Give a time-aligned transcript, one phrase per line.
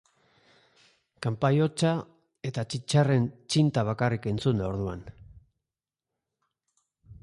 [1.25, 1.91] Kanpai-hotsa
[2.51, 5.09] eta txitxarren txinta bakarrik entzun da orduan.